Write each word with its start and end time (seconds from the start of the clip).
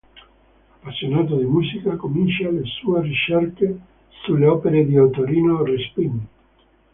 Appassionato 0.77 1.35
di 1.35 1.43
musica, 1.45 1.95
comincia 1.95 2.49
le 2.49 2.63
sue 2.65 3.03
ricerche 3.03 3.79
sulle 4.23 4.47
opere 4.47 4.83
di 4.83 4.97
Ottorino 4.97 5.63
Respighi. 5.63 6.27